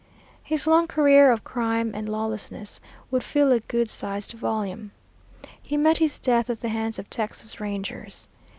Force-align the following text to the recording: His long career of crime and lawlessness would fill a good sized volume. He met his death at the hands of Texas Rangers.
His 0.41 0.65
long 0.65 0.87
career 0.87 1.31
of 1.31 1.43
crime 1.43 1.91
and 1.93 2.09
lawlessness 2.09 2.79
would 3.11 3.23
fill 3.23 3.51
a 3.51 3.59
good 3.59 3.87
sized 3.87 4.31
volume. 4.31 4.89
He 5.61 5.77
met 5.77 5.97
his 5.97 6.17
death 6.17 6.49
at 6.49 6.61
the 6.61 6.69
hands 6.69 6.97
of 6.97 7.07
Texas 7.11 7.59
Rangers. 7.59 8.27